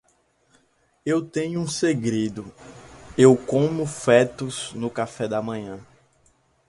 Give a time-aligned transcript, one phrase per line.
[1.05, 2.51] Eu tenho um segredo:
[3.15, 5.79] eu como fetos no café da manhã.